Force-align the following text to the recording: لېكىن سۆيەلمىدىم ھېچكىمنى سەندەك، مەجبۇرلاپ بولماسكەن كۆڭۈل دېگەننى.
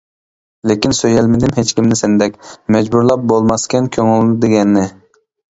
لېكىن 0.69 0.95
سۆيەلمىدىم 0.99 1.53
ھېچكىمنى 1.57 1.99
سەندەك، 2.01 2.39
مەجبۇرلاپ 2.77 3.29
بولماسكەن 3.33 3.91
كۆڭۈل 3.99 4.33
دېگەننى. 4.47 4.89